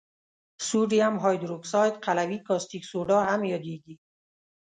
[0.67, 3.95] سودیم هایدروکساید قلوي کاستیک سوډا هم یادیږي.